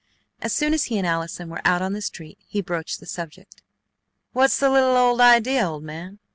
As 0.41 0.51
soon 0.51 0.73
as 0.73 0.85
he 0.85 0.97
and 0.97 1.05
Allison 1.05 1.47
were 1.47 1.61
out 1.63 1.79
on 1.83 1.93
the 1.93 2.01
street 2.01 2.39
he 2.47 2.59
broached 2.59 2.99
the 2.99 3.05
subject: 3.05 3.61
"What's 4.33 4.57
the 4.57 4.71
little 4.71 4.97
old 4.97 5.21
idea, 5.21 5.63
old 5.63 5.83
man? 5.83 6.17